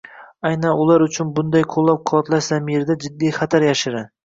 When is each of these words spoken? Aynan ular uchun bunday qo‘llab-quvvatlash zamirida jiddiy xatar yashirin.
Aynan 0.49 0.79
ular 0.85 1.05
uchun 1.07 1.29
bunday 1.35 1.67
qo‘llab-quvvatlash 1.75 2.51
zamirida 2.55 2.99
jiddiy 3.07 3.37
xatar 3.39 3.71
yashirin. 3.71 4.13